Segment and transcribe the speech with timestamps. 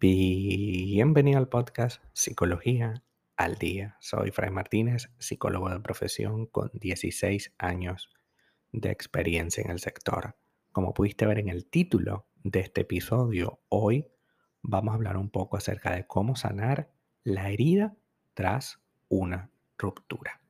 [0.00, 3.02] Bienvenido al podcast Psicología
[3.36, 3.96] al Día.
[4.00, 8.08] Soy Fray Martínez, psicólogo de profesión con 16 años
[8.72, 10.36] de experiencia en el sector.
[10.70, 14.06] Como pudiste ver en el título de este episodio, hoy
[14.62, 16.90] vamos a hablar un poco acerca de cómo sanar
[17.24, 17.96] la herida
[18.34, 20.40] tras una ruptura.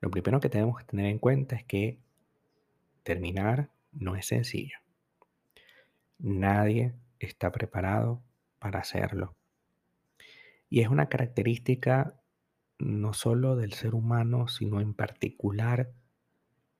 [0.00, 1.98] Lo primero que tenemos que tener en cuenta es que
[3.02, 4.78] terminar no es sencillo.
[6.18, 8.22] Nadie está preparado
[8.58, 9.36] para hacerlo.
[10.68, 12.20] Y es una característica
[12.78, 15.92] no solo del ser humano, sino en particular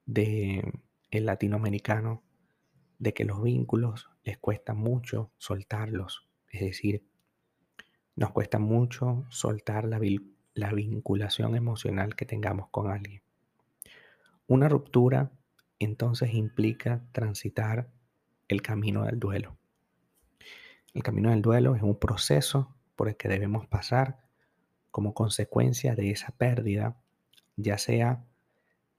[0.06, 0.72] de
[1.10, 2.22] el latinoamericano,
[2.98, 6.26] de que los vínculos les cuesta mucho soltarlos.
[6.50, 7.04] Es decir,
[8.16, 9.98] nos cuesta mucho soltar la,
[10.60, 13.22] la vinculación emocional que tengamos con alguien.
[14.46, 15.32] Una ruptura
[15.78, 17.88] entonces implica transitar
[18.48, 19.56] el camino del duelo.
[20.92, 24.24] El camino del duelo es un proceso por el que debemos pasar
[24.90, 26.96] como consecuencia de esa pérdida,
[27.56, 28.24] ya sea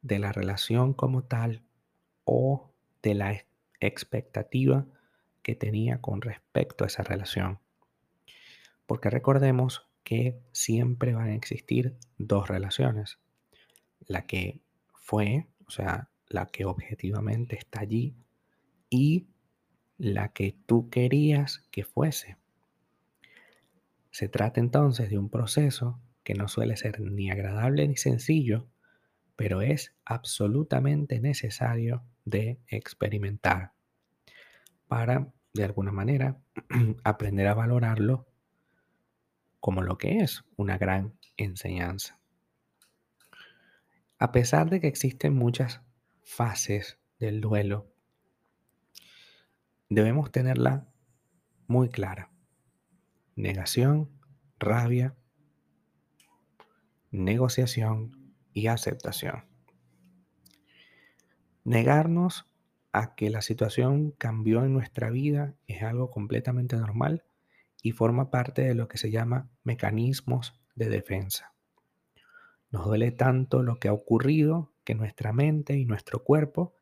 [0.01, 1.63] de la relación como tal
[2.23, 2.71] o
[3.03, 3.45] de la
[3.79, 4.85] expectativa
[5.43, 7.59] que tenía con respecto a esa relación.
[8.85, 13.19] Porque recordemos que siempre van a existir dos relaciones.
[14.07, 14.61] La que
[14.93, 18.15] fue, o sea, la que objetivamente está allí
[18.89, 19.27] y
[19.97, 22.37] la que tú querías que fuese.
[24.09, 28.67] Se trata entonces de un proceso que no suele ser ni agradable ni sencillo,
[29.35, 33.73] pero es absolutamente necesario de experimentar
[34.87, 36.37] para, de alguna manera,
[37.03, 38.27] aprender a valorarlo
[39.61, 42.19] como lo que es una gran enseñanza.
[44.17, 45.81] A pesar de que existen muchas
[46.23, 47.87] fases del duelo
[49.89, 50.87] debemos tenerla
[51.67, 52.31] muy clara.
[53.35, 54.09] Negación,
[54.59, 55.15] rabia,
[57.11, 59.45] negociación y aceptación.
[61.63, 62.45] Negarnos
[62.93, 67.23] a que la situación cambió en nuestra vida es algo completamente normal
[67.81, 71.53] y forma parte de lo que se llama mecanismos de defensa.
[72.69, 76.73] Nos duele tanto lo que ha ocurrido que nuestra mente y nuestro cuerpo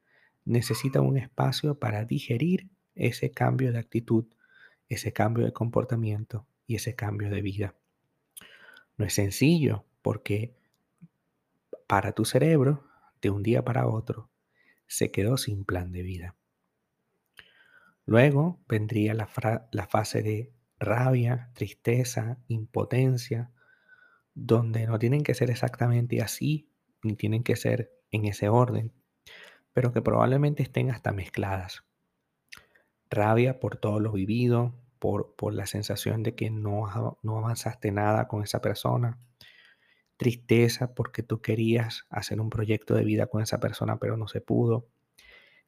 [0.46, 4.26] necesitan un espacio para digerir ese cambio de actitud,
[4.88, 7.76] ese cambio de comportamiento y ese cambio de vida.
[8.98, 10.54] No es sencillo porque
[11.88, 12.84] para tu cerebro,
[13.22, 14.30] de un día para otro,
[14.88, 16.36] se quedó sin plan de vida.
[18.06, 19.30] Luego vendría la,
[19.72, 23.52] la fase de rabia, tristeza, impotencia,
[24.34, 26.72] donde no tienen que ser exactamente así,
[27.04, 28.94] ni tienen que ser en ese orden,
[29.74, 31.84] pero que probablemente estén hasta mezcladas.
[33.10, 38.28] Rabia por todo lo vivido, por, por la sensación de que no, no avanzaste nada
[38.28, 39.20] con esa persona,
[40.18, 44.42] tristeza porque tú querías hacer un proyecto de vida con esa persona pero no se
[44.42, 44.90] pudo,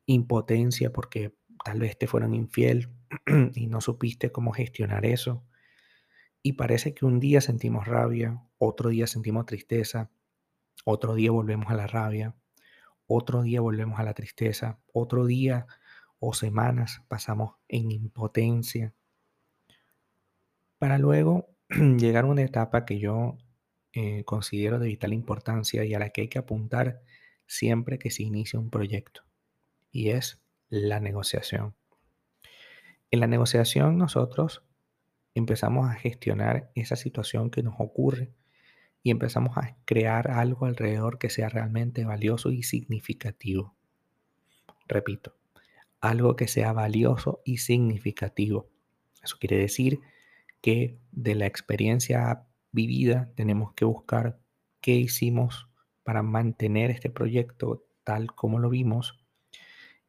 [0.05, 1.33] impotencia porque
[1.63, 2.89] tal vez te fueron infiel
[3.55, 5.43] y no supiste cómo gestionar eso.
[6.43, 10.09] Y parece que un día sentimos rabia, otro día sentimos tristeza,
[10.85, 12.35] otro día volvemos a la rabia,
[13.05, 15.67] otro día volvemos a la tristeza, otro día
[16.19, 18.93] o semanas pasamos en impotencia
[20.77, 23.37] para luego llegar a una etapa que yo
[23.93, 27.01] eh, considero de vital importancia y a la que hay que apuntar
[27.45, 29.23] siempre que se inicia un proyecto
[29.91, 30.40] y es
[30.71, 31.75] la negociación.
[33.11, 34.63] En la negociación nosotros
[35.35, 38.31] empezamos a gestionar esa situación que nos ocurre
[39.03, 43.75] y empezamos a crear algo alrededor que sea realmente valioso y significativo.
[44.87, 45.35] Repito,
[45.99, 48.69] algo que sea valioso y significativo.
[49.21, 49.99] Eso quiere decir
[50.61, 54.39] que de la experiencia vivida tenemos que buscar
[54.79, 55.67] qué hicimos
[56.03, 59.20] para mantener este proyecto tal como lo vimos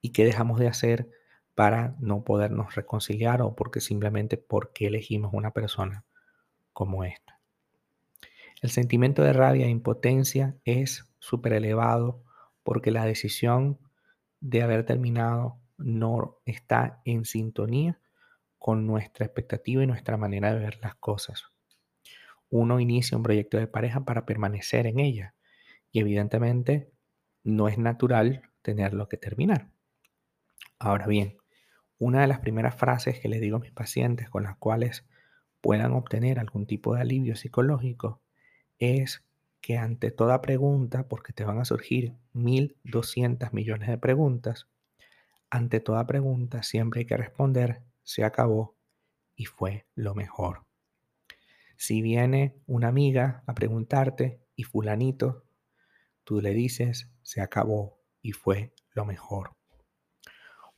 [0.02, 1.08] y qué dejamos de hacer
[1.54, 6.04] para no podernos reconciliar o porque simplemente porque elegimos una persona
[6.72, 7.40] como esta.
[8.60, 12.22] El sentimiento de rabia e impotencia es súper elevado
[12.62, 13.78] porque la decisión
[14.40, 18.00] de haber terminado no está en sintonía
[18.58, 21.44] con nuestra expectativa y nuestra manera de ver las cosas.
[22.50, 25.34] Uno inicia un proyecto de pareja para permanecer en ella
[25.90, 26.93] y evidentemente
[27.43, 29.69] no es natural tenerlo que terminar.
[30.79, 31.37] Ahora bien,
[31.99, 35.05] una de las primeras frases que le digo a mis pacientes con las cuales
[35.61, 38.20] puedan obtener algún tipo de alivio psicológico
[38.79, 39.25] es
[39.61, 44.67] que ante toda pregunta, porque te van a surgir 1.200 millones de preguntas,
[45.49, 48.75] ante toda pregunta siempre hay que responder, se acabó
[49.37, 50.64] y fue lo mejor.
[51.76, 55.44] Si viene una amiga a preguntarte y fulanito,
[56.25, 59.55] tú le dices, se acabó y fue lo mejor.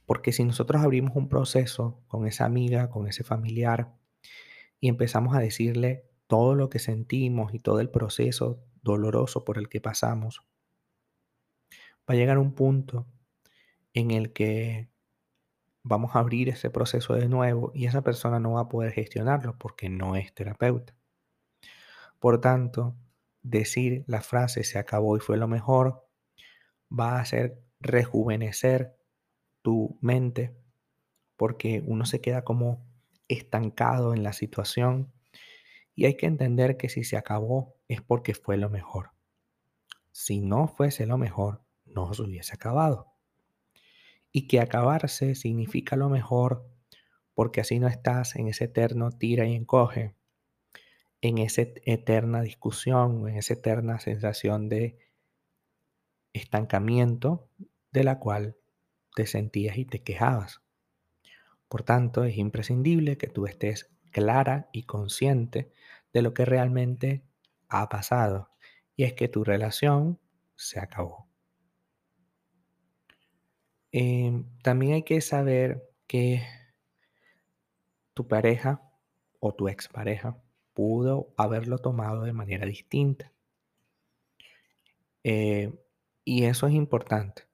[0.06, 3.94] Porque si nosotros abrimos un proceso con esa amiga, con ese familiar,
[4.80, 9.68] y empezamos a decirle todo lo que sentimos y todo el proceso doloroso por el
[9.68, 10.42] que pasamos,
[12.08, 13.06] va a llegar un punto
[13.94, 14.90] en el que
[15.82, 19.56] vamos a abrir ese proceso de nuevo y esa persona no va a poder gestionarlo
[19.58, 20.96] porque no es terapeuta.
[22.18, 22.96] Por tanto,
[23.42, 26.08] decir la frase se acabó y fue lo mejor
[26.90, 28.96] va a hacer rejuvenecer
[29.64, 30.54] tu mente
[31.38, 32.86] porque uno se queda como
[33.28, 35.10] estancado en la situación
[35.94, 39.12] y hay que entender que si se acabó es porque fue lo mejor.
[40.12, 43.14] Si no fuese lo mejor, no se hubiese acabado.
[44.30, 46.68] Y que acabarse significa lo mejor
[47.32, 50.14] porque así no estás en ese eterno tira y encoge,
[51.22, 54.98] en esa eterna discusión, en esa eterna sensación de
[56.34, 57.48] estancamiento
[57.92, 58.58] de la cual
[59.14, 60.62] te sentías y te quejabas.
[61.68, 65.72] Por tanto, es imprescindible que tú estés clara y consciente
[66.12, 67.24] de lo que realmente
[67.68, 68.50] ha pasado.
[68.96, 70.20] Y es que tu relación
[70.56, 71.28] se acabó.
[73.90, 76.42] Em, también hay que saber que
[78.12, 78.82] tu pareja
[79.40, 80.36] o tu expareja
[80.72, 83.32] pudo haberlo tomado de manera distinta.
[85.22, 85.72] Eh,
[86.24, 87.44] y eso es importante,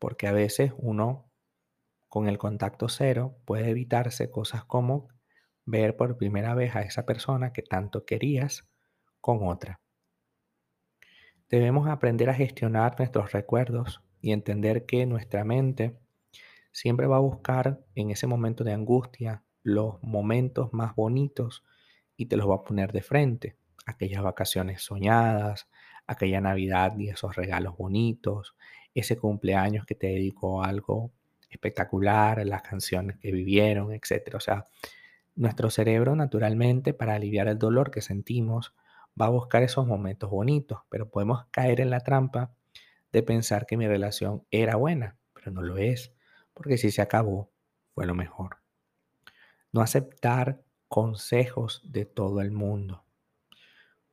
[0.00, 1.30] porque a veces uno
[2.08, 5.08] con el contacto cero puede evitarse cosas como
[5.64, 8.68] ver por primera vez a esa persona que tanto querías
[9.20, 9.80] con otra.
[11.48, 15.96] Debemos aprender a gestionar nuestros recuerdos y entender que nuestra mente
[16.72, 21.64] siempre va a buscar en ese momento de angustia los momentos más bonitos
[22.16, 23.56] y te los va a poner de frente.
[23.86, 25.68] Aquellas vacaciones soñadas,
[26.06, 28.56] aquella Navidad y esos regalos bonitos,
[28.94, 31.12] ese cumpleaños que te dedicó algo
[31.50, 34.34] espectacular, las canciones que vivieron, etc.
[34.34, 34.68] O sea,
[35.34, 38.74] nuestro cerebro naturalmente para aliviar el dolor que sentimos
[39.20, 42.52] va a buscar esos momentos bonitos, pero podemos caer en la trampa
[43.12, 46.14] de pensar que mi relación era buena, pero no lo es,
[46.54, 47.50] porque si se acabó,
[47.94, 48.58] fue lo mejor.
[49.72, 53.04] No aceptar consejos de todo el mundo.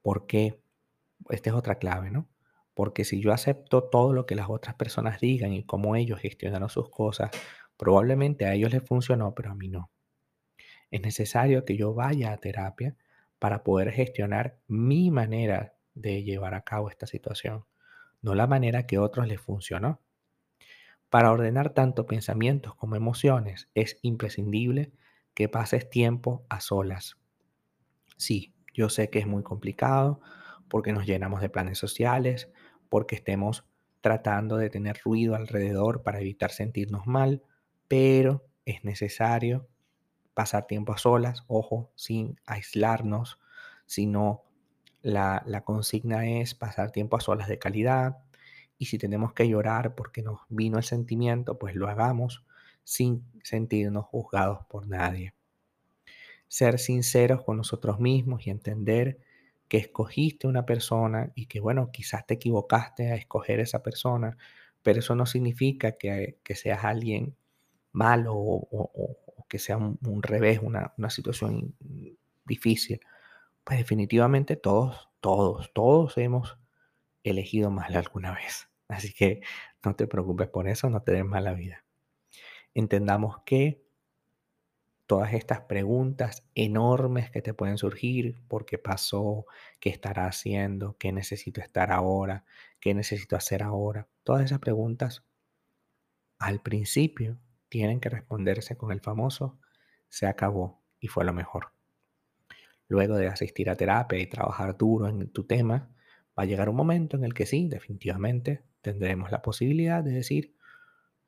[0.02, 0.62] porque
[1.30, 2.28] Esta es otra clave, ¿no?
[2.78, 6.70] Porque si yo acepto todo lo que las otras personas digan y cómo ellos gestionaron
[6.70, 7.30] sus cosas,
[7.76, 9.92] probablemente a ellos les funcionó, pero a mí no
[10.92, 12.96] es necesario que yo vaya a terapia
[13.40, 17.66] para poder gestionar mi manera de llevar a cabo esta situación,
[18.22, 20.02] no la manera que a otros les funcionó.
[21.10, 24.92] Para ordenar tanto pensamientos como emociones es imprescindible
[25.34, 27.18] que pases tiempo a solas.
[28.18, 30.20] Sí, yo sé que es muy complicado
[30.68, 32.52] porque nos llenamos de planes sociales,
[32.90, 33.66] porque estemos
[34.02, 37.44] tratando de tener ruido alrededor para evitar sentirnos mal,
[37.88, 39.68] pero es necesario
[40.34, 43.40] pasar tiempo a solas, ojo, sin aislarnos,
[43.86, 44.44] sino
[45.02, 48.18] la, la consigna es pasar tiempo a solas de calidad.
[48.78, 52.46] Y si tenemos que llorar porque nos vino el sentimiento, pues lo hagamos
[52.84, 55.34] sin sentirnos juzgados por nadie.
[56.48, 59.20] Ser sinceros con nosotros mismos y entender
[59.68, 64.38] que escogiste una persona y que, bueno, quizás te equivocaste a escoger esa persona,
[64.84, 67.36] pero eso no significa que, que seas alguien
[67.92, 69.18] malo o,
[69.50, 71.76] que sea un, revés, una, una, situación
[72.46, 73.00] difícil,
[73.64, 76.58] pues definitivamente todos, todos, todos hemos
[77.24, 78.70] elegido mal alguna vez.
[78.88, 79.42] Así que
[79.84, 81.84] no te preocupes por eso, no te des mala vida.
[82.74, 83.87] Entendamos que
[85.08, 89.46] todas estas preguntas enormes que te pueden surgir, ¿por qué pasó?
[89.80, 90.98] ¿Qué estará haciendo?
[91.00, 92.46] ¿Qué necesito estar ahora?
[92.80, 94.08] ¿Qué necesito hacer ahora?
[94.24, 95.24] Todas esas preguntas
[96.40, 99.60] al principio tienen que responderse con el famoso
[100.10, 101.72] se acabó y fue lo mejor.
[102.88, 105.90] Luego de asistir a terapia y trabajar duro en tu tema,
[106.38, 110.56] va a llegar un momento en el que sí, definitivamente tendremos la posibilidad de decir,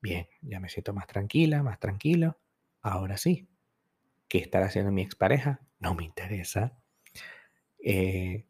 [0.02, 2.38] bien, ya me siento más tranquila, más tranquilo,
[2.82, 3.50] ahora sí,
[4.30, 5.60] ¿qué estará haciendo mi expareja?
[5.80, 6.78] No me interesa.
[7.84, 8.46] Eh,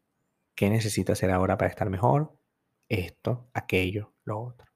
[0.54, 2.36] ¿Qué necesito hacer ahora para estar mejor?
[2.88, 4.68] Esto, aquello, lo otro.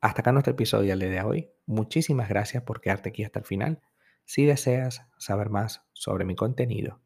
[0.00, 1.50] Hasta acá nuestro episodio de hoy.
[1.66, 3.82] Muchísimas gracias por quedarte aquí hasta el final.
[4.24, 7.00] Si deseas saber más sobre mi contenido,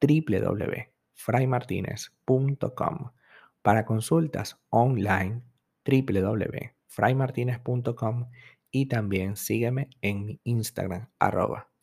[0.00, 3.10] www fraymartinez.com.
[3.62, 5.42] Para consultas online,
[5.84, 8.30] www.fraymartinez.com
[8.70, 11.71] y también sígueme en mi Instagram, arroba